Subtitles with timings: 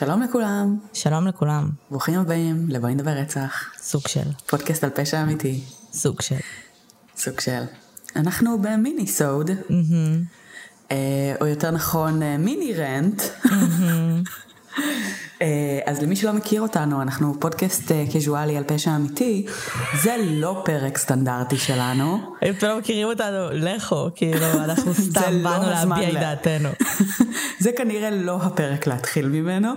[0.00, 5.60] שלום לכולם, שלום לכולם, ברוכים הבאים לבואי נדבר רצח, סוג של, פודקאסט על פשע אמיתי,
[5.92, 6.36] סוג של.
[7.16, 7.62] סוג של.
[8.16, 9.50] אנחנו במיני סוד,
[10.90, 13.22] אה, או יותר נכון אה, מיני רנט.
[13.22, 13.56] אה,
[15.86, 19.46] אז למי שלא מכיר אותנו, אנחנו פודקאסט אה, קזואלי על פשע אמיתי,
[20.02, 22.34] זה לא פרק סטנדרטי שלנו.
[22.46, 26.68] אם אתם לא מכירים אותנו, לכו, כאילו, אנחנו סתם לא באנו להביע את דעתנו.
[27.64, 29.68] זה כנראה לא הפרק להתחיל ממנו.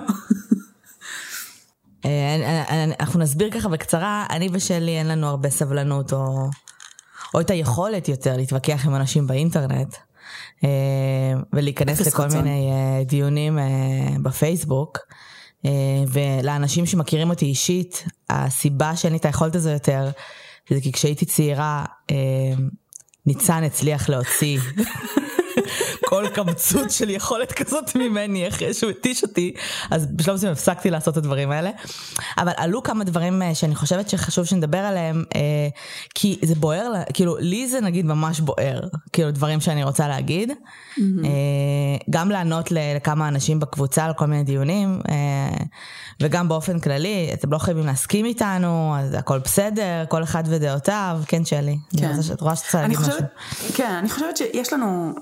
[2.06, 6.50] אה, אה, אה, אנחנו נסביר ככה בקצרה, אני ושלי אין לנו הרבה סבלנות, או,
[7.34, 9.96] או את היכולת יותר להתווכח עם אנשים באינטרנט.
[10.64, 10.70] אה,
[11.54, 12.28] ולהיכנס לכל.
[12.28, 13.64] מיני אה, דיונים אה,
[14.24, 15.00] בפייסבוק.
[15.66, 15.72] אה,
[16.08, 20.10] ולאנשים שמכירים אותי אישית, הסיבה שאין לי את היכולת הזו יותר,
[20.70, 22.16] זה כי כשהייתי צעירה, אה,
[23.26, 24.60] ניצן הצליח להוציא
[26.06, 29.54] כל קמצוץ של יכולת כזאת ממני אחרי שהוא התיש אותי,
[29.92, 31.70] אז בשלב מסוים הפסקתי לעשות את הדברים האלה.
[32.38, 35.42] אבל עלו כמה דברים אה, שאני חושבת שחשוב שנדבר עליהם, אה,
[36.16, 38.80] כי זה בוער, כאילו לי זה נגיד ממש בוער,
[39.14, 40.52] כאילו דברים שאני רוצה להגיד.
[41.00, 41.04] אה,
[42.10, 45.02] גם לענות לכמה אנשים בקבוצה על כל מיני דיונים,
[46.22, 51.46] וגם באופן כללי, אתם לא חייבים להסכים איתנו, אז הכל בסדר, כל אחד ודעותיו, כן
[51.46, 51.78] שלי.
[51.98, 52.06] כן.
[52.06, 53.12] אני רוצה- את רואה שאת רוצה להגיד משהו.
[53.12, 53.28] חושבת,
[53.76, 55.14] כן, אני חושבת שיש לנו,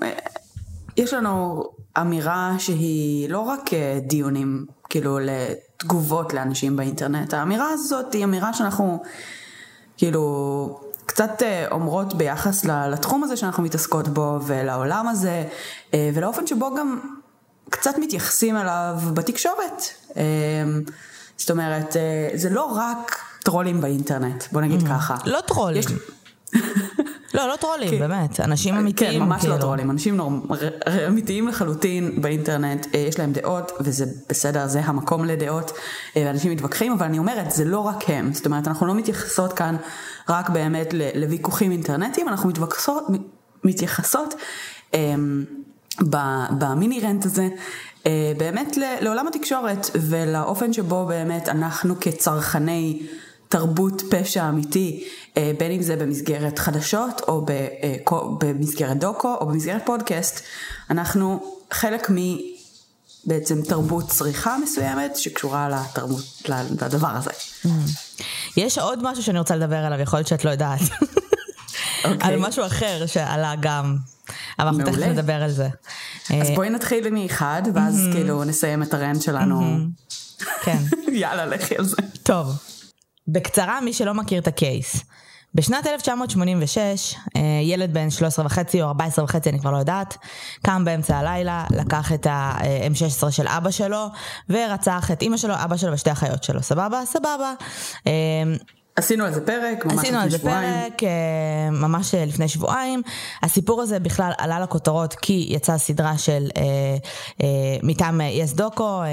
[0.96, 1.64] יש לנו
[2.00, 9.02] אמירה שהיא לא רק אה, דיונים, כאילו לתגובות לאנשים באינטרנט, האמירה הזאת היא אמירה שאנחנו,
[9.96, 15.44] כאילו, קצת אה, אומרות ביחס לתחום הזה שאנחנו מתעסקות בו ולעולם הזה,
[15.94, 17.00] אה, ולאופן שבו גם
[17.70, 19.82] קצת מתייחסים אליו בתקשורת.
[21.36, 21.96] זאת אומרת,
[22.34, 25.16] זה לא רק טרולים באינטרנט, בוא נגיד ככה.
[25.26, 25.82] לא טרולים.
[27.34, 27.98] לא, לא טרולים, כן.
[27.98, 28.40] באמת.
[28.40, 29.20] אנשים אמיתיים.
[29.20, 29.54] כן, ממש כאילו.
[29.54, 30.40] לא טרולים, אנשים נורמ...
[31.08, 35.70] אמיתיים לחלוטין באינטרנט, אה, יש להם דעות, וזה בסדר, זה המקום לדעות,
[36.16, 39.52] אה, ואנשים מתווכחים, אבל אני אומרת, זה לא רק הם, זאת אומרת, אנחנו לא מתייחסות
[39.52, 39.76] כאן
[40.28, 43.06] רק באמת ל- לוויכוחים אינטרנטיים, אנחנו מתווכסות,
[43.64, 44.34] מתייחסות
[44.94, 45.44] אמ,
[46.10, 47.48] ב- במיני רנט הזה.
[48.06, 53.02] אה, באמת לעולם התקשורת ולאופן שבו באמת אנחנו כצרכני
[53.52, 55.04] תרבות פשע אמיתי,
[55.36, 57.96] אה, בין אם זה במסגרת חדשות או אה,
[58.38, 60.40] במסגרת דוקו או במסגרת פודקאסט,
[60.90, 62.14] אנחנו חלק מ...
[63.24, 66.24] בעצם תרבות צריכה מסוימת שקשורה לתרבות,
[66.80, 67.30] לדבר הזה.
[68.56, 70.80] יש עוד משהו שאני רוצה לדבר עליו, יכול להיות שאת לא יודעת.
[72.04, 72.16] אוקיי.
[72.20, 73.96] על משהו אחר שעלה גם.
[74.58, 74.98] אבל אנחנו תכף.
[74.98, 75.68] נדבר על זה.
[76.40, 79.78] אז אה, בואי נתחיל מאחד, ואז כאילו נסיים את הרנט שלנו.
[80.62, 80.78] כן.
[81.12, 81.96] יאללה, לכי על זה.
[82.22, 82.56] טוב,
[83.28, 85.04] בקצרה מי שלא מכיר את הקייס.
[85.54, 90.16] בשנת 1986, אה, ילד בן 13 וחצי או 14 וחצי, אני כבר לא יודעת,
[90.62, 94.06] קם באמצע הלילה, לקח את ה-M16 של אבא שלו,
[94.48, 96.62] ורצח את אימא שלו, אבא שלו ושתי אחיות שלו.
[96.62, 97.00] סבבה?
[97.04, 97.52] סבבה.
[98.96, 100.90] עשינו על זה פרק, ממש עשינו על זה שבועיים.
[100.90, 103.02] פרק אה, ממש אה, לפני שבועיים.
[103.42, 106.62] הסיפור הזה בכלל עלה לכותרות כי יצאה סדרה של אה,
[107.42, 107.48] אה,
[107.82, 109.06] מטעם אה, יס דוקו אה,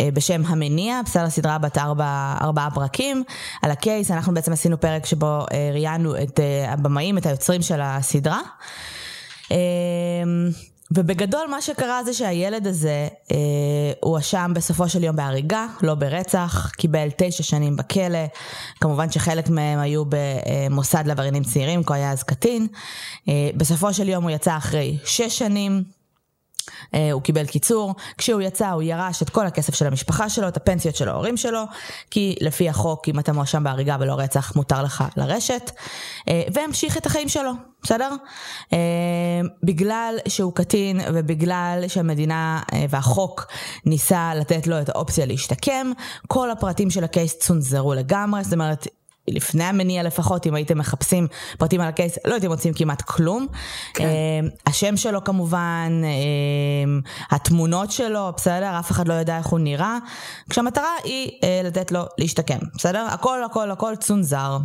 [0.00, 3.24] אה, בשם המניע, בסדר סדרה בת ארבע, ארבעה פרקים
[3.62, 4.10] על הקייס.
[4.10, 8.40] אנחנו בעצם עשינו פרק שבו אה, ראיינו את אה, הבמאים, את היוצרים של הסדרה.
[9.52, 9.56] אה,
[10.90, 13.36] ובגדול מה שקרה זה שהילד הזה אה,
[14.00, 18.18] הואשם בסופו של יום בהריגה, לא ברצח, קיבל תשע שנים בכלא,
[18.80, 22.66] כמובן שחלק מהם היו במוסד לעבריינים צעירים, כי הוא היה אז קטין.
[23.28, 25.99] אה, בסופו של יום הוא יצא אחרי שש שנים.
[26.94, 30.56] אה, הוא קיבל קיצור, כשהוא יצא הוא ירש את כל הכסף של המשפחה שלו, את
[30.56, 31.62] הפנסיות של ההורים שלו,
[32.10, 35.70] כי לפי החוק אם אתה מואשם בהריגה ולא רצח מותר לך לרשת,
[36.28, 38.10] אה, והמשיך את החיים שלו, בסדר?
[38.72, 38.78] אה,
[39.62, 43.46] בגלל שהוא קטין ובגלל שהמדינה והחוק
[43.86, 45.92] ניסה לתת לו את האופציה להשתקם,
[46.26, 48.86] כל הפרטים של הקייס צונזרו לגמרי, זאת אומרת
[49.28, 51.26] לפני המניע לפחות, אם הייתם מחפשים
[51.58, 53.46] פרטים על הקייס, לא הייתם מוצאים כמעט כלום.
[53.94, 54.04] כן.
[54.04, 54.10] אה,
[54.66, 58.78] השם שלו כמובן, אה, התמונות שלו, בסדר?
[58.78, 59.98] אף אחד לא יודע איך הוא נראה.
[60.50, 63.06] כשהמטרה היא אה, לתת לו להשתקם, בסדר?
[63.10, 64.58] הכל הכל הכל צונזר.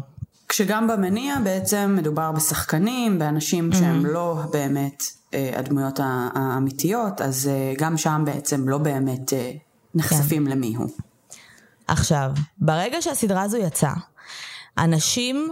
[0.50, 5.04] כשגם במניע בעצם מדובר בשחקנים, באנשים שהם לא באמת
[5.34, 6.00] אה, הדמויות
[6.36, 9.34] האמיתיות, אז אה, גם שם בעצם לא באמת
[9.96, 10.90] נחשפים למי הוא.
[11.88, 13.94] עכשיו, ברגע שהסדרה הזו יצאה,
[14.78, 15.52] אנשים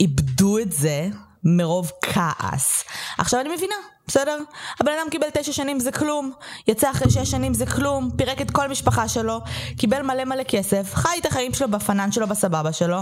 [0.00, 1.08] איבדו את זה
[1.44, 2.84] מרוב כעס.
[3.18, 3.74] עכשיו אני מבינה,
[4.06, 4.38] בסדר?
[4.80, 6.32] הבן אדם קיבל תשע שנים זה כלום,
[6.68, 9.40] יצא אחרי שש שנים זה כלום, פירק את כל המשפחה שלו,
[9.76, 13.00] קיבל מלא מלא כסף, חי את החיים שלו בפנן שלו, בסבבה שלו.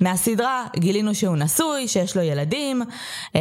[0.00, 2.82] מהסדרה גילינו שהוא נשוי, שיש לו ילדים.
[3.36, 3.40] אה,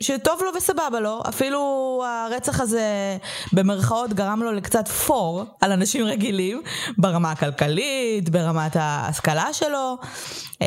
[0.00, 3.18] שטוב לו וסבבה לו, אפילו הרצח הזה
[3.52, 6.62] במרכאות גרם לו לקצת פור על אנשים רגילים,
[6.98, 9.96] ברמה הכלכלית, ברמת ההשכלה שלו.
[10.62, 10.66] אה,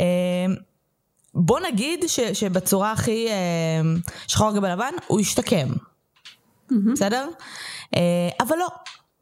[1.34, 3.81] בוא נגיד ש, שבצורה הכי אה,
[4.28, 5.68] שחור גבי לבן, הוא השתקם.
[5.70, 6.76] Mm-hmm.
[6.94, 7.30] בסדר?
[7.96, 8.68] אה, אבל לא,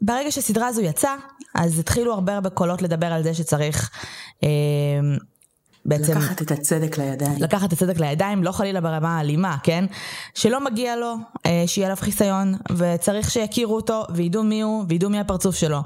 [0.01, 1.15] ברגע שהסדרה הזו יצאה,
[1.55, 3.89] אז התחילו הרבה הרבה קולות לדבר על זה שצריך
[5.87, 6.17] בעצם...
[6.17, 7.35] לקחת את הצדק לידיים.
[7.39, 9.85] לקחת את הצדק לידיים, לא חלילה ברמה האלימה, כן?
[10.33, 15.19] שלא מגיע לו אה, שיהיה עליו חיסיון, וצריך שיכירו אותו, וידעו מי הוא, וידעו מי
[15.19, 15.79] הפרצוף שלו.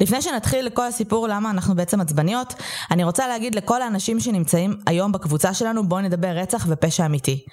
[0.00, 2.54] לפני שנתחיל לכל הסיפור למה אנחנו בעצם עצבניות,
[2.90, 7.44] אני רוצה להגיד לכל האנשים שנמצאים היום בקבוצה שלנו, בואו נדבר רצח ופשע אמיתי.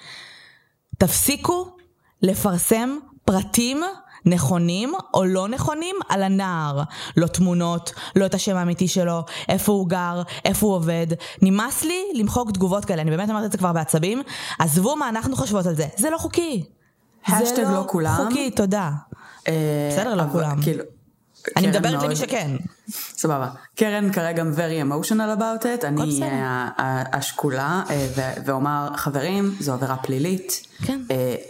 [0.98, 1.76] תפסיקו
[2.22, 3.82] לפרסם פרטים
[4.26, 6.82] נכונים או לא נכונים על הנער.
[7.16, 11.06] לא תמונות, לא את השם האמיתי שלו, איפה הוא גר, איפה הוא עובד.
[11.42, 14.22] נמאס לי למחוק תגובות כאלה, אני באמת אומרת את זה כבר בעצבים.
[14.58, 16.64] עזבו מה אנחנו חושבות על זה, זה לא חוקי.
[17.26, 18.16] השטג לא, לא כולם.
[18.28, 18.90] חוקי, תודה.
[19.48, 20.62] אה, בסדר, לא כולם.
[20.62, 20.84] כאילו...
[21.56, 22.04] אני מדברת מאוד...
[22.04, 22.56] למי שכן.
[22.90, 23.48] סבבה.
[23.76, 30.66] קרן כרגע very emotional about it, אני אה, השקולה, אה, ואומר חברים, זו עבירה פלילית,
[30.82, 31.00] כן.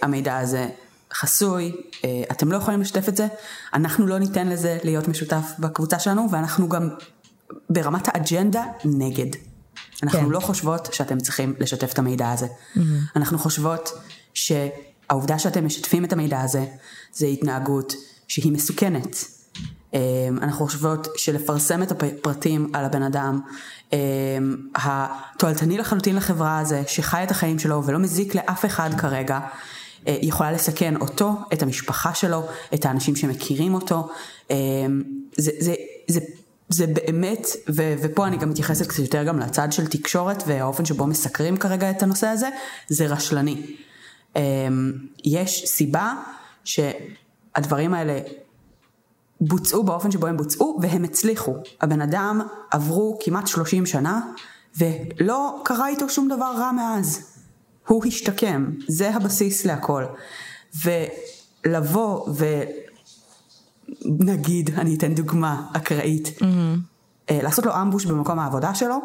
[0.03, 0.69] המידע הזה
[1.15, 3.27] חסוי, אה, אתם לא יכולים לשתף את זה,
[3.75, 6.89] אנחנו לא ניתן לזה להיות משותף בקבוצה שלנו, ואנחנו גם
[7.71, 9.37] ברמת האג'נדה נגד.
[10.03, 10.29] אנחנו כן.
[10.29, 12.47] לא חושבות שאתם צריכים לשתף את המידע הזה.
[12.47, 12.81] Mm-hmm.
[13.17, 13.93] אנחנו חושבות
[14.35, 16.65] שהעובדה שאתם משתפים את המידע הזה,
[17.13, 17.95] זה התנהגות
[18.29, 19.25] שהיא מסוכנת.
[19.95, 20.01] אה,
[20.43, 23.41] אנחנו חושבות שלפרסם את הפרטים על הבן אדם,
[23.93, 23.99] אה,
[24.75, 29.41] התועלתני לחלוטין לחברה הזה, שחי את החיים שלו ולא מזיק לאף אחד כרגע,
[30.07, 32.43] יכולה לסכן אותו, את המשפחה שלו,
[32.75, 34.09] את האנשים שמכירים אותו.
[34.51, 34.57] אה,
[35.37, 35.75] זה, זה,
[36.09, 36.21] זה,
[36.69, 37.47] זה באמת,
[37.77, 41.91] ו, ופה אני גם מתייחסת קצת יותר גם לצד של תקשורת והאופן שבו מסקרים כרגע
[41.91, 42.49] את הנושא הזה,
[42.89, 43.77] זה רשלני.
[44.37, 44.43] אה,
[45.25, 46.15] יש סיבה
[46.65, 48.21] שהדברים האלה
[49.41, 51.55] בוצעו באופן שבו הם בוצעו והם הצליחו.
[51.81, 52.41] הבן אדם
[52.71, 54.21] עברו כמעט 30 שנה
[54.79, 57.32] ולא קרה איתו שום דבר רע מאז.
[57.87, 60.05] הוא השתקם, זה הבסיס להכל.
[60.85, 62.29] ולבוא
[64.05, 67.33] ונגיד, אני אתן דוגמה אקראית, mm-hmm.
[67.33, 68.97] לעשות לו אמבוש במקום העבודה שלו,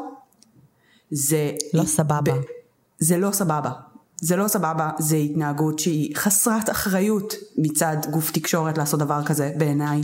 [1.12, 1.52] זה...
[1.74, 2.22] לא סבבה.
[2.22, 2.42] ב,
[3.00, 3.72] זה לא סבבה.
[4.22, 10.02] זה לא סבבה, זה התנהגות שהיא חסרת אחריות מצד גוף תקשורת לעשות דבר כזה בעיניי.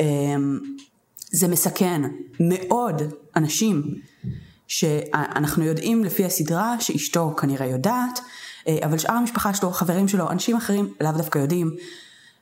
[0.00, 0.58] אמ,
[1.30, 2.02] זה מסכן
[2.40, 3.02] מאוד
[3.36, 3.94] אנשים
[4.68, 8.20] שאנחנו יודעים לפי הסדרה שאשתו כנראה יודעת,
[8.68, 11.76] אה, אבל שאר המשפחה שלו, חברים שלו, אנשים אחרים לאו דווקא יודעים.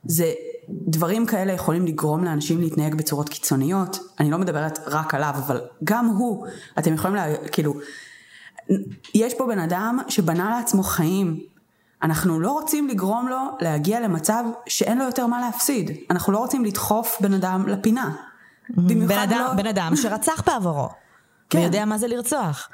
[0.04, 0.32] זה
[0.70, 3.98] דברים כאלה יכולים לגרום לאנשים להתנהג בצורות קיצוניות.
[4.20, 6.46] אני לא מדברת רק עליו, אבל גם הוא,
[6.78, 7.26] אתם יכולים לה...
[7.52, 7.74] כאילו,
[9.14, 11.40] יש פה בן אדם שבנה לעצמו חיים.
[12.02, 15.90] אנחנו לא רוצים לגרום לו להגיע למצב שאין לו יותר מה להפסיד.
[16.10, 18.16] אנחנו לא רוצים לדחוף בן אדם לפינה.
[18.68, 19.54] בן אדם, לא...
[19.54, 20.88] בן אדם שרצח בעברו.
[21.50, 21.58] כן.
[21.58, 22.68] ויודע מה זה לרצוח.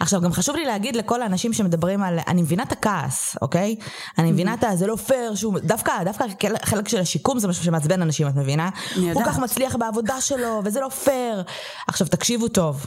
[0.00, 3.76] עכשיו גם חשוב לי להגיד לכל האנשים שמדברים על, אני מבינה את הכעס, אוקיי?
[4.18, 4.76] אני מבינה את ה...
[4.76, 6.24] זה לא פייר שהוא, דווקא, דווקא
[6.62, 8.68] חלק של השיקום זה משהו שמעצבן אנשים, את מבינה?
[8.96, 11.42] הוא כך מצליח בעבודה שלו, וזה לא פייר.
[11.86, 12.86] עכשיו תקשיבו טוב.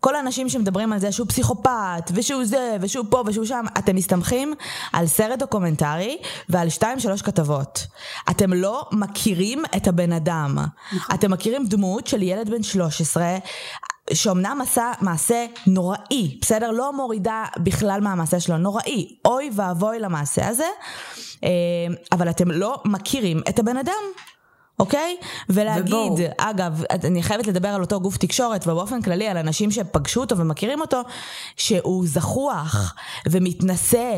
[0.00, 4.54] כל האנשים שמדברים על זה שהוא פסיכופת, ושהוא זה, ושהוא פה, ושהוא שם, אתם מסתמכים
[4.92, 7.86] על סרט דוקומנטרי ועל שתיים שלוש כתבות.
[8.30, 10.58] אתם לא מכירים את הבן אדם.
[10.92, 11.14] נכון.
[11.14, 13.36] אתם מכירים דמות של ילד בן 13,
[14.14, 16.70] שאומנם עשה מעשה נוראי, בסדר?
[16.70, 19.16] לא מורידה בכלל מהמעשה שלו, נוראי.
[19.24, 20.66] אוי ואבוי למעשה הזה,
[21.44, 21.48] אה,
[22.12, 24.02] אבל אתם לא מכירים את הבן אדם.
[24.80, 25.16] אוקיי?
[25.48, 26.18] ולהגיד, ובוא.
[26.38, 30.80] אגב, אני חייבת לדבר על אותו גוף תקשורת, ובאופן כללי על אנשים שפגשו אותו ומכירים
[30.80, 31.02] אותו,
[31.56, 32.94] שהוא זחוח
[33.28, 34.14] ומתנשא,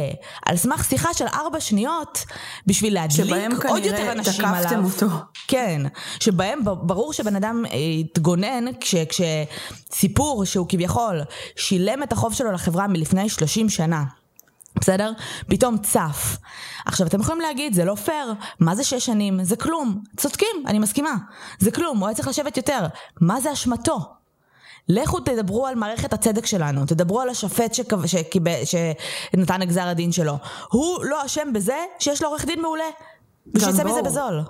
[0.47, 2.25] על סמך שיחה של ארבע שניות,
[2.67, 4.63] בשביל להדליק עוד יותר אנשים עליו.
[4.63, 5.07] שבהם כנראה תקפתם אותו.
[5.49, 5.83] כן,
[6.21, 7.65] שבהם ברור שבן אדם
[8.01, 11.21] התגונן כש, כשסיפור שהוא כביכול
[11.57, 14.05] שילם את החוב שלו לחברה מלפני 30 שנה.
[14.83, 15.13] בסדר?
[15.49, 16.37] פתאום צף.
[16.87, 19.45] עכשיו אתם יכולים להגיד זה לא פייר, מה זה שש שנים?
[19.45, 20.03] זה כלום.
[20.17, 21.15] צודקים, אני מסכימה.
[21.59, 22.87] זה כלום, הוא היה צריך לשבת יותר.
[23.21, 23.99] מה זה אשמתו?
[24.89, 28.07] לכו תדברו על מערכת הצדק שלנו, תדברו על השופט שקב...
[28.07, 28.43] שקיב...
[28.65, 30.39] שנתן את גזר הדין שלו.
[30.71, 32.85] הוא לא אשם בזה שיש לו עורך דין מעולה.
[33.55, 34.43] ושיצא מזה בזול.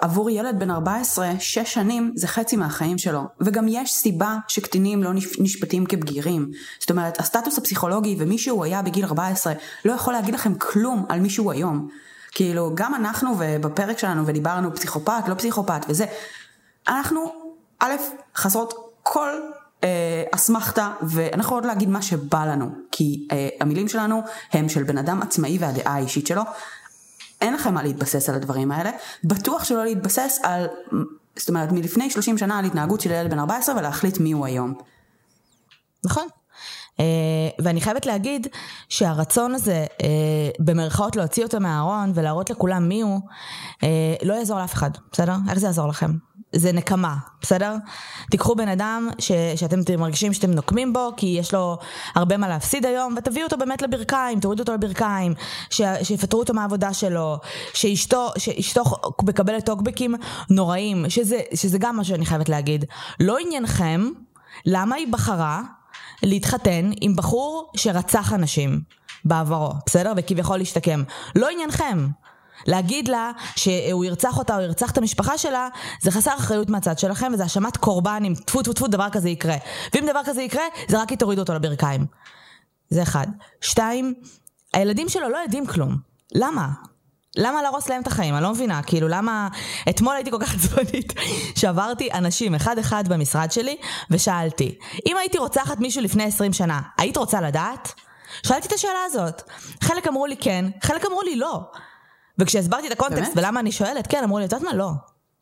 [0.00, 3.22] עבור ילד בן 14, שש שנים זה חצי מהחיים שלו.
[3.40, 6.50] וגם יש סיבה שקטינים לא נשפטים כבגירים.
[6.80, 9.52] זאת אומרת, הסטטוס הפסיכולוגי ומי שהוא היה בגיל 14
[9.84, 11.88] לא יכול להגיד לכם כלום על מי שהוא היום.
[12.32, 16.04] כאילו, גם אנחנו ובפרק שלנו ודיברנו פסיכופת, לא פסיכופת וזה,
[16.88, 17.32] אנחנו,
[17.78, 17.92] א',
[18.36, 19.30] חסרות כל
[19.84, 24.22] אה, אסמכתה, ואנחנו יכולות להגיד מה שבא לנו, כי אה, המילים שלנו
[24.52, 26.42] הם של בן אדם עצמאי והדעה האישית שלו.
[27.42, 28.90] אין לכם מה להתבסס על הדברים האלה,
[29.24, 30.66] בטוח שלא להתבסס על,
[31.36, 34.74] זאת אומרת, מלפני 30 שנה על התנהגות של ילד בן 14 ולהחליט מי הוא היום.
[36.04, 36.26] נכון.
[36.96, 37.02] Uh,
[37.58, 38.46] ואני חייבת להגיד
[38.88, 40.02] שהרצון הזה, uh,
[40.58, 43.20] במרכאות להוציא אותו מהארון ולהראות לכולם מי הוא,
[43.74, 43.84] uh,
[44.22, 45.34] לא יעזור לאף אחד, בסדר?
[45.50, 46.10] איך זה יעזור לכם?
[46.54, 47.74] זה נקמה, בסדר?
[48.30, 51.78] תיקחו בן אדם ש, שאתם מרגישים שאתם נוקמים בו, כי יש לו
[52.14, 55.34] הרבה מה להפסיד היום, ותביאו אותו באמת לברכיים, תורידו אותו לברכיים,
[55.70, 57.38] ש, שיפטרו אותו מהעבודה שלו,
[57.74, 58.82] שאשתו, שאשתו
[59.22, 60.14] מקבלת טוקבקים
[60.50, 62.84] נוראים, שזה, שזה גם מה שאני חייבת להגיד.
[63.20, 64.08] לא עניינכם
[64.66, 65.62] למה היא בחרה
[66.22, 68.80] להתחתן עם בחור שרצח אנשים
[69.24, 70.12] בעברו, בסדר?
[70.16, 71.02] וכביכול להשתקם.
[71.36, 72.08] לא עניינכם.
[72.66, 75.68] להגיד לה שהוא ירצח אותה או ירצח את המשפחה שלה,
[76.00, 79.56] זה חסר אחריות מהצד שלכם וזה האשמת קורבן אם טפו טפו טפו דבר כזה יקרה.
[79.94, 82.06] ואם דבר כזה יקרה, זה רק היא תוריד אותו לברכיים.
[82.90, 83.26] זה אחד.
[83.60, 84.14] שתיים,
[84.74, 85.96] הילדים שלו לא יודעים כלום.
[86.34, 86.68] למה?
[87.36, 88.34] למה להרוס להם את החיים?
[88.34, 89.48] אני לא מבינה, כאילו למה...
[89.88, 91.12] אתמול הייתי כל כך עצבנית
[91.56, 93.76] שעברתי אנשים אחד אחד במשרד שלי
[94.10, 97.92] ושאלתי, אם הייתי רוצחת מישהו לפני 20 שנה, היית רוצה לדעת?
[98.46, 99.42] שאלתי את השאלה הזאת.
[99.82, 101.60] חלק אמרו לי כן, חלק אמרו לי לא.
[102.38, 103.36] וכשהסברתי את הקונטקסט באמת?
[103.36, 104.76] ולמה אני שואלת, כן, אמרו לי, את יודעת מה?
[104.76, 104.90] לא.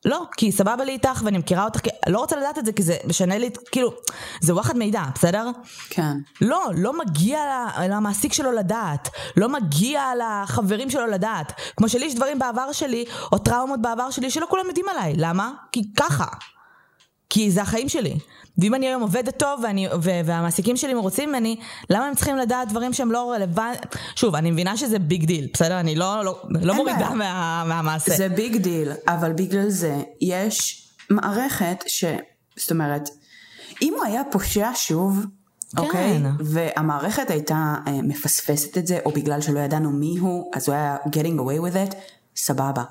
[0.04, 2.96] לא, כי סבבה לי איתך ואני מכירה אותך, לא רוצה לדעת את זה כי זה
[3.06, 3.92] משנה לי, כאילו,
[4.40, 5.50] זה וואחד מידע, בסדר?
[5.90, 6.16] כן.
[6.40, 11.52] לא, לא מגיע למעסיק שלו לדעת, לא מגיע לחברים שלו לדעת.
[11.76, 15.14] כמו שלי יש דברים בעבר שלי, או טראומות בעבר שלי, שלא כולם יודעים עליי.
[15.16, 15.52] למה?
[15.72, 16.26] כי ככה.
[17.30, 18.18] כי זה החיים שלי.
[18.58, 21.56] ואם אני היום עובדת טוב ואני, והמעסיקים שלי מרוצים ממני,
[21.90, 23.84] למה הם צריכים לדעת דברים שהם לא רלוונטיים?
[24.16, 25.80] שוב, אני מבינה שזה big deal, בסדר?
[25.80, 28.16] אני לא, לא, לא מורידה מה, מהמעשה.
[28.16, 32.04] זה big deal, אבל בגלל זה יש מערכת ש...
[32.56, 33.08] זאת אומרת,
[33.82, 35.26] אם הוא היה פושע שוב,
[35.76, 35.82] כן.
[35.82, 36.22] אוקיי?
[36.40, 40.96] והמערכת הייתה אה, מפספסת את זה, או בגלל שלא ידענו מי הוא, אז הוא היה
[41.06, 41.96] getting away with it,
[42.36, 42.82] סבבה.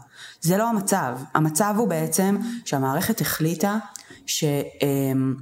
[0.42, 1.18] זה לא המצב.
[1.34, 3.78] המצב הוא בעצם שהמערכת החליטה
[4.30, 4.44] ש...
[4.44, 5.42] Um,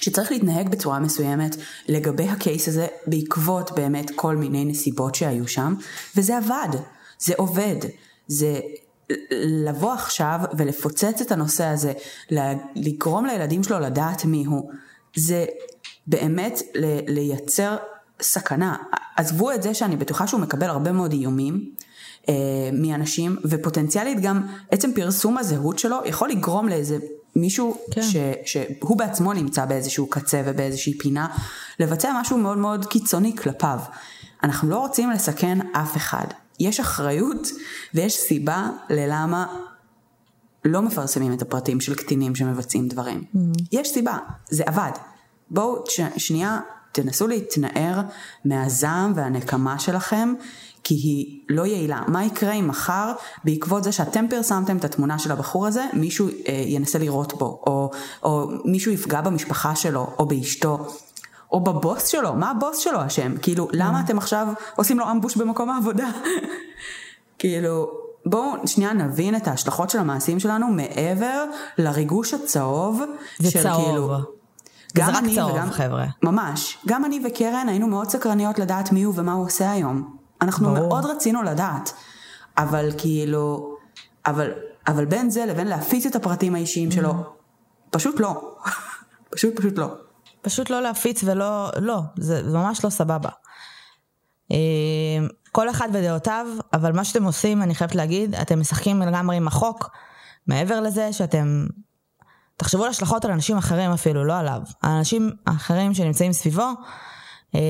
[0.00, 1.56] שצריך להתנהג בצורה מסוימת
[1.88, 5.74] לגבי הקייס הזה בעקבות באמת כל מיני נסיבות שהיו שם,
[6.16, 6.68] וזה עבד,
[7.18, 7.76] זה עובד,
[8.28, 8.60] זה
[9.64, 11.92] לבוא עכשיו ולפוצץ את הנושא הזה,
[12.76, 14.70] לגרום לילדים שלו לדעת מי הוא,
[15.16, 15.44] זה
[16.06, 16.62] באמת
[17.06, 17.76] לייצר
[18.22, 18.76] סכנה.
[19.16, 21.70] עזבו את זה שאני בטוחה שהוא מקבל הרבה מאוד איומים
[22.28, 22.34] אה,
[22.72, 26.98] מאנשים, ופוטנציאלית גם עצם פרסום הזהות שלו יכול לגרום לאיזה
[27.36, 28.02] מישהו כן.
[28.02, 31.28] ש, שהוא בעצמו נמצא באיזשהו קצה ובאיזושהי פינה,
[31.80, 33.78] לבצע משהו מאוד מאוד קיצוני כלפיו.
[34.42, 36.26] אנחנו לא רוצים לסכן אף אחד.
[36.60, 37.48] יש אחריות
[37.94, 39.46] ויש סיבה ללמה
[40.64, 43.24] לא מפרסמים את הפרטים של קטינים שמבצעים דברים.
[43.34, 43.62] Mm-hmm.
[43.72, 44.18] יש סיבה,
[44.50, 44.90] זה עבד.
[45.50, 46.60] בואו ש, שנייה
[46.92, 48.00] תנסו להתנער
[48.44, 50.34] מהזעם והנקמה שלכם
[50.86, 52.00] כי היא לא יעילה.
[52.08, 53.12] מה יקרה אם מחר,
[53.44, 57.90] בעקבות זה שאתם פרסמתם את התמונה של הבחור הזה, מישהו אה, ינסה לירות בו, או,
[58.22, 60.86] או מישהו יפגע במשפחה שלו, או באשתו,
[61.52, 63.34] או בבוס שלו, מה הבוס שלו אשם?
[63.42, 66.10] כאילו, למה אתם עכשיו עושים לו אמבוש במקום העבודה?
[67.38, 67.90] כאילו,
[68.26, 71.44] בואו שנייה נבין את ההשלכות של המעשים שלנו מעבר
[71.78, 73.02] לריגוש הצהוב.
[73.38, 73.84] זה של צהוב.
[73.84, 74.10] כאילו...
[74.96, 76.06] גם זה רק צהוב, וגם, חבר'ה.
[76.22, 76.78] ממש.
[76.86, 80.15] גם אני וקרן היינו מאוד סקרניות לדעת מי הוא ומה הוא עושה היום.
[80.42, 80.88] אנחנו ברור.
[80.88, 81.92] מאוד רצינו לדעת,
[82.58, 83.76] אבל כאילו,
[84.26, 84.50] אבל,
[84.86, 87.90] אבל בין זה לבין להפיץ את הפרטים האישיים שלו, mm-hmm.
[87.90, 88.56] פשוט לא.
[89.32, 89.94] פשוט פשוט לא.
[90.42, 93.28] פשוט לא להפיץ ולא, לא, זה ממש לא סבבה.
[94.52, 99.46] אה, כל אחד ודעותיו, אבל מה שאתם עושים, אני חייבת להגיד, אתם משחקים לגמרי עם
[99.46, 99.90] החוק,
[100.46, 101.66] מעבר לזה שאתם...
[102.56, 104.60] תחשבו על השלכות על אנשים אחרים אפילו, לא עליו.
[104.82, 106.70] האנשים האחרים שנמצאים סביבו,
[107.54, 107.60] אה,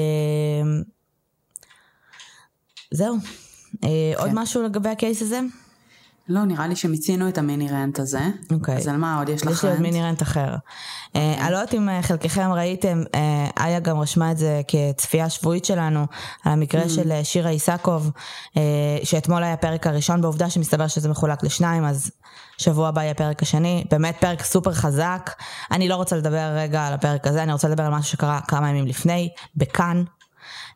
[2.97, 3.17] זהו.
[3.85, 4.23] אה, כן.
[4.23, 5.41] עוד משהו לגבי הקייס הזה?
[6.29, 8.21] לא, נראה לי שמיצינו את המיני רנט הזה.
[8.53, 8.77] אוקיי.
[8.77, 9.57] אז על מה עוד יש לך רנט?
[9.57, 10.55] יש לי עוד מיני רנט אחר.
[11.17, 13.03] אה, אני לא יודעת אם אה, חלקכם ראיתם,
[13.61, 16.07] איה גם רשמה את זה כצפייה שבועית שלנו,
[16.45, 16.89] על המקרה mm.
[16.89, 18.11] של שירה איסקוב,
[19.05, 22.11] שאתמול היה הפרק הראשון, בעובדה שמסתבר שזה מחולק לשניים, אז
[22.59, 23.85] שבוע הבא יהיה הפרק השני.
[23.91, 25.31] באמת פרק סופר חזק.
[25.71, 28.71] אני לא רוצה לדבר רגע על הפרק הזה, אני רוצה לדבר על משהו שקרה כמה
[28.71, 30.05] ימים לפני, בכאן.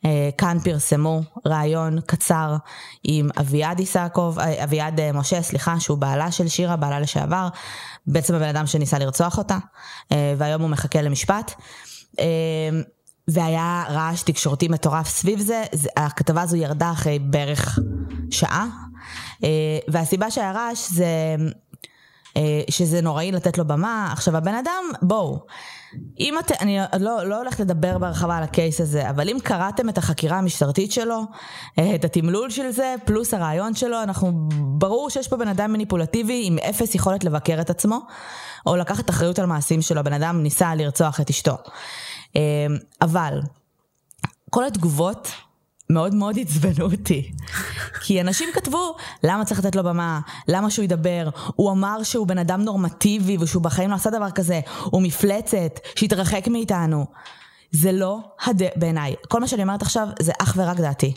[0.05, 2.57] אה, כאן פרסמו ראיון קצר
[3.05, 7.49] עם אביעד איסקוב, אה, אביעד אה, משה, סליחה, שהוא בעלה של שירה, בעלה לשעבר,
[8.07, 9.59] בעצם הבן אדם שניסה לרצוח אותה,
[10.37, 11.53] והיום הוא מחכה למשפט.
[13.29, 15.63] והיה רעש תקשורתי מטורף סביב זה,
[15.97, 17.79] הכתבה הזו ירדה אחרי בערך
[18.31, 18.67] שעה,
[19.89, 21.37] והסיבה שהיה רעש זה
[22.71, 24.09] שזה נוראי לתת לו במה.
[24.13, 25.39] עכשיו הבן אדם, בואו,
[26.21, 29.99] אם אתם, אני לא, לא הולכת לדבר בהרחבה על הקייס הזה, אבל אם קראתם את
[29.99, 31.23] החקירה המשטרתית שלו,
[31.79, 34.33] אה, את התמלול של זה, פלוס הרעיון שלו, אנחנו,
[34.79, 37.99] ברור שיש פה בן אדם מניפולטיבי עם אפס יכולת לבקר את עצמו,
[38.67, 41.57] או לקחת אחריות על מעשים שלו, בן אדם ניסה לרצוח את אשתו.
[42.37, 42.67] אה,
[43.03, 43.41] אבל,
[44.51, 45.29] כל התגובות
[45.91, 47.33] מאוד מאוד עצבנו אותי.
[48.01, 50.21] כי אנשים כתבו, למה צריך לתת לו במה?
[50.49, 51.29] למה שהוא ידבר?
[51.57, 54.61] הוא אמר שהוא בן אדם נורמטיבי ושהוא בחיים לא עשה דבר כזה.
[54.85, 57.07] הוא מפלצת, שיתרחק מאיתנו.
[57.71, 61.15] זה לא הדרך, בעיניי, כל מה שאני אומרת עכשיו זה אך ורק דעתי.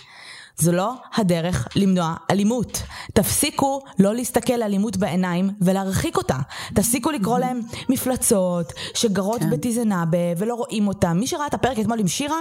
[0.58, 2.84] זו לא הדרך למנוע אלימות.
[3.14, 6.38] תפסיקו לא להסתכל לאלימות בעיניים ולהרחיק אותה.
[6.74, 9.50] תפסיקו לקרוא להם מפלצות שגרות כן.
[9.50, 11.18] בטיזנאבה ולא רואים אותם.
[11.20, 12.40] מי שראה את הפרק אתמול עם שירה,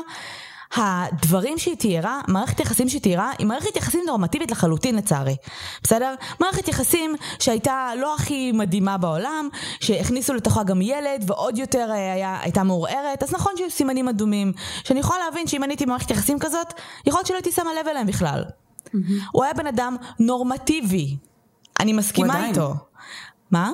[0.76, 5.36] הדברים שהיא תיארה, מערכת יחסים שהיא תיארה, היא מערכת יחסים נורמטיבית לחלוטין לצערי.
[5.82, 6.14] בסדר?
[6.40, 9.48] מערכת יחסים שהייתה לא הכי מדהימה בעולם,
[9.80, 14.52] שהכניסו לתוכה גם ילד ועוד יותר אה, היה, הייתה מעורערת, אז נכון שהיו סימנים אדומים,
[14.84, 16.72] שאני יכולה להבין שאם אני הייתי במערכת יחסים כזאת,
[17.06, 18.44] יכול להיות שלא הייתי שמה לב אליהם בכלל.
[18.44, 18.98] Mm-hmm.
[19.32, 21.16] הוא היה בן אדם נורמטיבי.
[21.80, 22.74] אני מסכימה איתו.
[23.50, 23.72] מה?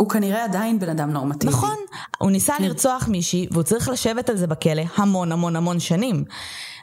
[0.00, 1.52] הוא כנראה עדיין בן אדם נורמטיבי.
[1.52, 1.76] נכון,
[2.18, 2.64] הוא ניסה כן.
[2.64, 6.24] לרצוח מישהי והוא צריך לשבת על זה בכלא המון המון המון שנים.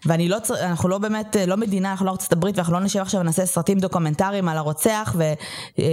[0.05, 3.21] ואני לא, אנחנו לא באמת, לא מדינה, אנחנו לא ארצות הברית ואנחנו לא נשב עכשיו
[3.21, 5.23] ונעשה סרטים דוקומנטריים על הרוצח ו,
[5.79, 5.83] אה,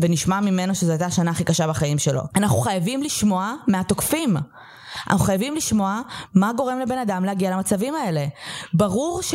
[0.00, 2.22] ונשמע ממנו שזו הייתה השנה הכי קשה בחיים שלו.
[2.36, 4.36] אנחנו חייבים לשמוע מהתוקפים.
[5.10, 6.00] אנחנו חייבים לשמוע
[6.34, 8.26] מה גורם לבן אדם להגיע למצבים האלה.
[8.74, 9.34] ברור ש...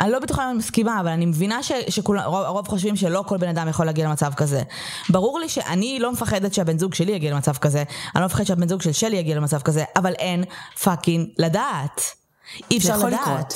[0.00, 3.68] אני לא בטוחה אם אני מסכימה, אבל אני מבינה שהרוב חושבים שלא כל בן אדם
[3.68, 4.62] יכול להגיע למצב כזה.
[5.10, 8.68] ברור לי שאני לא מפחדת שהבן זוג שלי יגיע למצב כזה, אני לא מפחדת שהבן
[8.68, 10.44] זוג של שלי יגיע למצב כזה, אבל אין
[10.82, 12.00] פאקינג לדעת.
[12.70, 13.20] אי אפשר לדעת.
[13.20, 13.54] לקרות.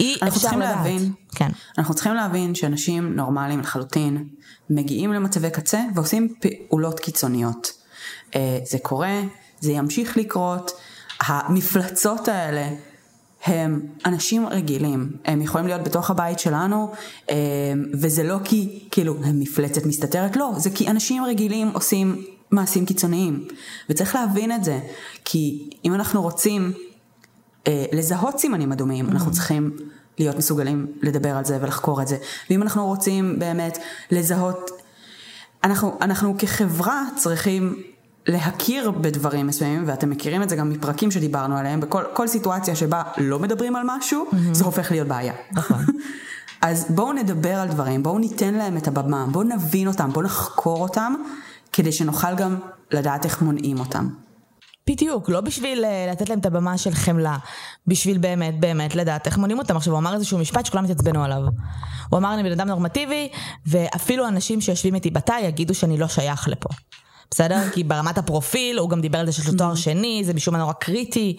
[0.00, 0.60] אי אפשר לדעת.
[0.60, 1.48] להבין, כן.
[1.78, 4.28] אנחנו צריכים להבין שאנשים נורמליים לחלוטין
[4.70, 7.72] מגיעים למצבי קצה ועושים פעולות קיצוניות.
[8.34, 9.20] אה, זה קורה,
[9.60, 10.70] זה ימשיך לקרות,
[11.20, 12.68] המפלצות האלה
[13.46, 16.92] הם אנשים רגילים, הם יכולים להיות בתוך הבית שלנו,
[17.30, 17.36] אה,
[17.92, 23.44] וזה לא כי כאילו הם מפלצת מסתתרת, לא, זה כי אנשים רגילים עושים מעשים קיצוניים,
[23.90, 24.80] וצריך להבין את זה,
[25.24, 26.72] כי אם אנחנו רוצים
[27.66, 29.34] אה, לזהות סימנים אדומים, אנחנו mm-hmm.
[29.34, 29.76] צריכים
[30.18, 32.16] להיות מסוגלים לדבר על זה ולחקור את זה,
[32.50, 33.78] ואם אנחנו רוצים באמת
[34.10, 34.70] לזהות,
[35.64, 37.82] אנחנו, אנחנו כחברה צריכים
[38.26, 43.38] להכיר בדברים מסוימים, ואתם מכירים את זה גם מפרקים שדיברנו עליהם, בכל סיטואציה שבה לא
[43.38, 44.36] מדברים על משהו, mm-hmm.
[44.52, 45.32] זה הופך להיות בעיה.
[45.52, 45.84] נכון.
[46.62, 50.82] אז בואו נדבר על דברים, בואו ניתן להם את הבמה, בואו נבין אותם, בואו נחקור
[50.82, 51.14] אותם,
[51.72, 52.56] כדי שנוכל גם
[52.92, 54.08] לדעת איך מונעים אותם.
[54.90, 57.36] בדיוק, לא בשביל uh, לתת להם את הבמה של חמלה,
[57.86, 59.76] בשביל באמת באמת לדעת איך מונים אותם.
[59.76, 61.42] עכשיו הוא אמר איזשהו משפט שכולם התעצבנו עליו.
[62.10, 63.28] הוא אמר אני בן אדם נורמטיבי,
[63.66, 66.68] ואפילו אנשים שיושבים איתי בתא יגידו שאני לא שייך לפה.
[67.30, 67.70] בסדר?
[67.72, 70.60] כי ברמת הפרופיל, הוא גם דיבר על זה שיש לו תואר שני, זה משום מה
[70.60, 71.36] נורא קריטי,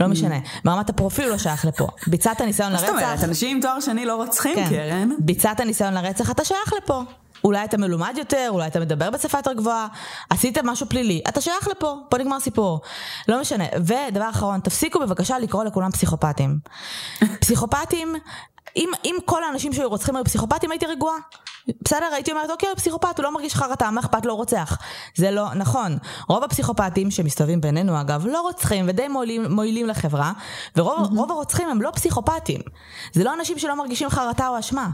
[0.00, 0.08] לא mm.
[0.08, 0.38] משנה.
[0.64, 1.88] ברמת הפרופיל הוא לא שייך לפה.
[2.06, 2.86] ביצעת ניסיון לרצח...
[2.86, 4.68] זאת אומרת, אנשים עם תואר שני לא רוצחים, כן.
[4.70, 5.10] קרן.
[5.18, 7.02] ביצעת ניסיון לרצח, אתה שייך לפה.
[7.44, 9.86] אולי אתה מלומד יותר, אולי אתה מדבר בשפה יותר גבוהה,
[10.30, 12.80] עשית משהו פלילי, אתה שייך לפה, פה נגמר סיפור.
[13.28, 13.64] לא משנה.
[13.76, 16.58] ודבר אחרון, תפסיקו בבקשה לקרוא לכולם פסיכופטים.
[17.40, 18.14] פסיכופטים
[18.78, 21.16] אם, אם כל האנשים שהיו רוצחים היו פסיכופטים הייתי רגועה.
[21.82, 22.06] בסדר?
[22.14, 24.78] הייתי אומרת אוקיי, פסיכופט, הוא לא מרגיש חרטה, מה אכפת לו, הוא רוצח.
[25.14, 25.98] זה לא נכון.
[26.28, 30.32] רוב הפסיכופטים שמסתובבים בינינו אגב, לא רוצחים ודי מועילים, מועילים לחברה,
[30.76, 31.32] ורוב mm-hmm.
[31.32, 32.60] הרוצחים הם לא פסיכופטים.
[33.12, 34.90] זה לא אנשים שלא מרגישים חרטה או אשמה.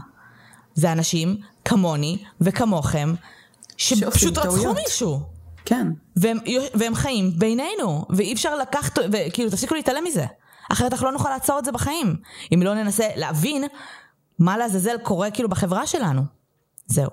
[0.73, 3.13] זה אנשים כמוני וכמוכם,
[3.77, 5.19] שפשוט רצחו מישהו.
[5.65, 5.87] כן.
[6.15, 6.37] והם,
[6.73, 10.25] והם חיים בינינו, ואי אפשר לקחת, וכאילו תפסיקו להתעלם מזה.
[10.71, 12.15] אחרת אנחנו לא נוכל לעצור את זה בחיים.
[12.53, 13.63] אם לא ננסה להבין
[14.39, 16.21] מה לעזאזל קורה כאילו בחברה שלנו.
[16.85, 17.09] זהו.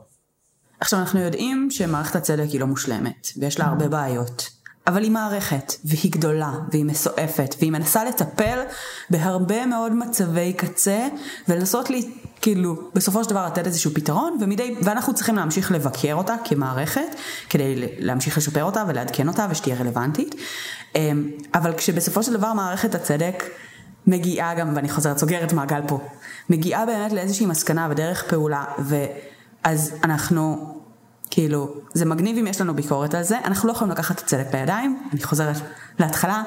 [0.81, 4.51] עכשיו אנחנו יודעים שמערכת הצדק היא לא מושלמת, ויש לה הרבה בעיות.
[4.87, 8.63] אבל היא מערכת, והיא גדולה, והיא מסועפת, והיא מנסה לטפל
[9.11, 11.09] בהרבה מאוד מצבי קצה,
[11.49, 12.11] ולנסות לי,
[12.43, 17.17] כאילו, בסופו של דבר לתת איזשהו פתרון, ומדי, ואנחנו צריכים להמשיך לבקר אותה כמערכת,
[17.51, 20.35] כדי להמשיך לשפר אותה ולעדכן אותה ושתהיה רלוונטית.
[20.95, 23.45] אמ, אבל כשבסופו של דבר מערכת הצדק
[24.07, 26.01] מגיעה גם, ואני חוזרת, סוגרת מעגל פה,
[26.51, 30.75] מגיעה באמת לאיזושהי מסקנה ודרך פעולה, ואז אנחנו,
[31.31, 34.47] כאילו, זה מגניב אם יש לנו ביקורת על זה, אנחנו לא יכולים לקחת את הצדק
[34.53, 35.57] בידיים, אני חוזרת
[35.99, 36.43] להתחלה,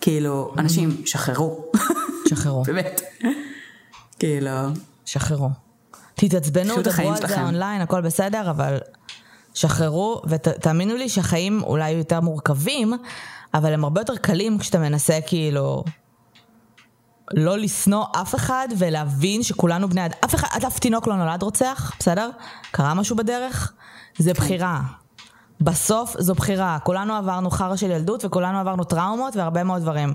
[0.00, 1.64] כאילו, אנשים, שחררו.
[2.28, 2.62] שחררו.
[2.68, 3.00] באמת.
[4.18, 4.50] כאילו...
[5.10, 5.48] שחררו.
[6.14, 8.78] תתעצבנו, דברו על זה אונליין, הכל בסדר, אבל
[9.54, 12.92] שחררו, ותאמינו לי שהחיים אולי יותר מורכבים,
[13.54, 15.84] אבל הם הרבה יותר קלים כשאתה מנסה כאילו
[17.34, 20.14] לא לשנוא אף אחד ולהבין שכולנו בני אדם.
[20.24, 22.30] אף אחד, אף תינוק לא נולד רוצח, בסדר?
[22.70, 23.72] קרה משהו בדרך?
[24.18, 24.80] זה בחירה.
[25.60, 30.12] בסוף זו בחירה, כולנו עברנו חרא של ילדות וכולנו עברנו טראומות והרבה מאוד דברים.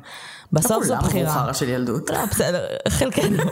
[0.54, 1.32] בסוף זו לא כולם בחירה.
[1.32, 2.10] עברו חרא של ילדות.
[2.10, 3.44] לא, בסדר, חלקנו.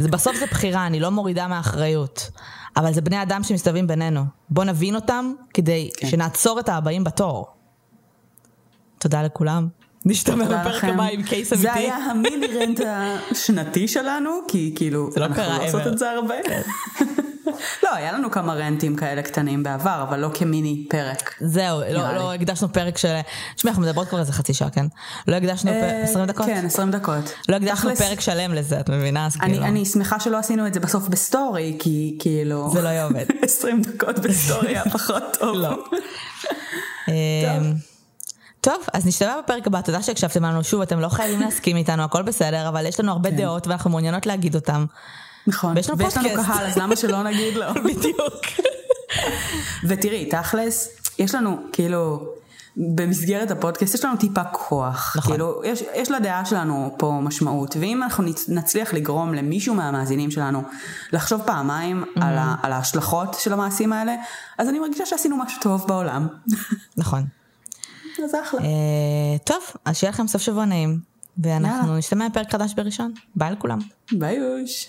[0.00, 2.30] בסוף זה בחירה, אני לא מורידה מהאחריות.
[2.76, 4.24] אבל זה בני אדם שמסתובבים בינינו.
[4.50, 6.08] בוא נבין אותם כדי כן.
[6.08, 7.46] שנעצור את הבאים בתור.
[8.98, 9.68] תודה לכולם.
[10.04, 10.84] נשתמע בפרק.
[10.84, 11.62] הבא עם קייס אמיתי.
[11.62, 12.80] זה היה המיני rant
[13.30, 15.86] השנתי שלנו, כי כאילו, לא אנחנו לא עושות.
[15.86, 16.34] את זה הרבה.
[17.82, 21.34] לא, היה לנו כמה rantים כאלה קטנים בעבר, אבל לא כמיני פרק.
[21.40, 22.34] זהו, לא, לא.
[22.34, 23.20] הקדשנו פרק של...
[23.56, 24.86] תשמעי, אנחנו מדברות כבר איזה חצי שעה, כן?
[25.28, 25.74] לא הקדשנו פ...
[25.74, 26.46] אה, 20 דקות?
[26.46, 27.34] כן, 20 דקות.
[27.48, 29.26] לא הקדשנו פרק שלם לזה, את מבינה?
[29.26, 29.66] אז אני, כאילו...
[29.66, 32.70] אני שמחה שלא עשינו את זה בסוף ב story, כי כאילו...
[32.72, 33.24] זה לא היה עובד.
[33.42, 35.56] 20 דקות ב story היה פחות טוב.
[35.56, 35.84] לא.
[37.08, 37.74] אמ,
[38.60, 42.22] טוב, אז נשתמע בפרק הבא, תודה שהקשבתם לנו שוב, אתם לא חייבים להסכים איתנו, הכל
[42.22, 44.84] בסדר, אבל יש לנו הרבה דעות ואנחנו מעוניינות להגיד אותן.
[45.46, 45.76] נכון.
[45.76, 46.48] ויש לנו ויש לנו פודקאסט.
[46.50, 47.66] קהל, אז למה שלא נגיד לו?
[47.88, 48.34] בדיוק.
[49.88, 52.26] ותראי, תכלס, יש לנו, כאילו,
[52.76, 55.14] במסגרת הפודקאסט יש לנו טיפה כוח.
[55.18, 55.32] נכון.
[55.32, 60.62] כאילו, יש, יש לדעה שלנו פה משמעות, ואם אנחנו נצ- נצליח לגרום למישהו מהמאזינים שלנו
[61.12, 62.24] לחשוב פעמיים Mm-hmm.
[62.24, 64.14] על, ה, על ההשלכות של המעשים האלה,
[64.58, 66.28] אז אני מרגישה שעשינו משהו טוב בעולם.
[66.96, 67.24] נכון.
[68.24, 68.60] אז אחלה.
[68.60, 68.66] אה,
[69.44, 70.98] טוב, אז שיהיה לכם סוף שבוע נעים,
[71.38, 71.96] ואנחנו.
[71.96, 73.12] נשתמע בפרק חדש בראשון.
[73.36, 73.78] ביי לכולם.
[74.12, 74.88] ביי אוש.